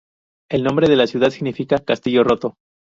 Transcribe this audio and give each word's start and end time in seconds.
El 0.49 0.63
nombre 0.63 0.87
de 0.89 0.95
la 0.95 1.05
ciudad 1.05 1.29
significa 1.29 1.77
"castillo 1.77 2.23
roto". 2.23 2.55